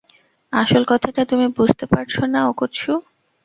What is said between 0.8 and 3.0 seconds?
কথাটা তুমি বুঝতে পারছো না, ওকোৎসু।